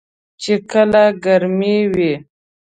چې 0.41 0.53
کله 0.71 1.03
ګرمې 1.23 1.77
وي. 1.93 2.13